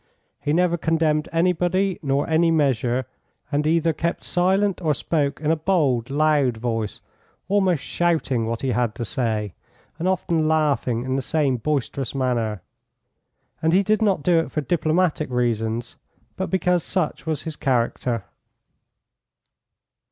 He 0.39 0.51
never 0.51 0.77
condemned 0.79 1.29
anybody 1.31 1.99
nor 2.01 2.27
any 2.27 2.49
measure, 2.49 3.05
and 3.51 3.67
either 3.67 3.93
kept 3.93 4.23
silent 4.23 4.81
or 4.81 4.95
spoke 4.95 5.39
in 5.39 5.51
a 5.51 5.55
bold, 5.55 6.09
loud 6.09 6.57
voice, 6.57 7.01
almost 7.47 7.83
shouting 7.83 8.47
what 8.47 8.63
he 8.63 8.69
had 8.71 8.95
to 8.95 9.05
say, 9.05 9.53
and 9.99 10.07
often 10.07 10.47
laughing 10.47 11.03
in 11.03 11.17
the 11.17 11.21
same 11.21 11.57
boisterous 11.57 12.15
manner. 12.15 12.63
And 13.61 13.73
he 13.73 13.83
did 13.83 14.01
not 14.01 14.23
do 14.23 14.39
it 14.39 14.49
for 14.51 14.61
diplomatic 14.61 15.29
reasons, 15.29 15.97
but 16.35 16.49
because 16.49 16.83
such 16.83 17.27
was 17.27 17.43
his 17.43 17.55
character. 17.55 18.23